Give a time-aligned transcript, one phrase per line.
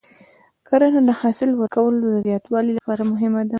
[0.67, 3.49] کرنه د حاصل ورکولو د زیاتوالي لپاره مهمه ده.